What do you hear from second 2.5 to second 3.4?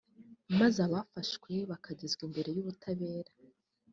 y’ubutabera